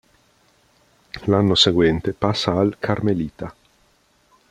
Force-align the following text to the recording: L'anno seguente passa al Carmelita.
L'anno 1.25 1.53
seguente 1.53 2.13
passa 2.13 2.53
al 2.57 2.75
Carmelita. 2.79 3.53